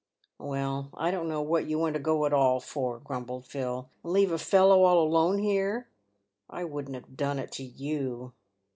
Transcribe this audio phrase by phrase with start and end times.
[0.39, 4.13] ""Well, I don't know what you want to go at all for," grumbled Phil," and
[4.13, 5.89] leave a fellow all alone here.
[6.49, 8.33] I wouldn't have done it to you."